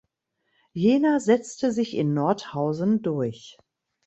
[0.73, 3.59] Jena setzte sich in Nordhausen durch.